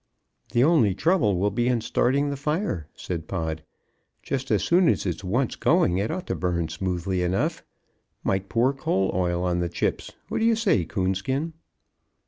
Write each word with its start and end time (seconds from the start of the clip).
"The 0.53 0.63
only 0.63 0.95
trouble 0.95 1.37
will 1.37 1.51
be 1.51 1.67
in 1.67 1.79
starting 1.79 2.31
the 2.31 2.35
fire," 2.35 2.87
said 2.95 3.27
Pod. 3.27 3.61
"Just 4.23 4.49
as 4.49 4.63
soon 4.63 4.89
as 4.89 5.05
it's 5.05 5.23
once 5.23 5.55
going, 5.55 5.99
it 5.99 6.09
ought 6.09 6.25
to 6.25 6.35
burn 6.35 6.69
smoothly 6.69 7.21
enough 7.21 7.63
might 8.23 8.49
pour 8.49 8.73
coal 8.73 9.11
oil 9.13 9.43
on 9.43 9.59
the 9.59 9.69
chips. 9.69 10.11
What 10.27 10.39
do 10.39 10.45
you 10.45 10.55
say, 10.55 10.85
Coonskin?" 10.85 11.53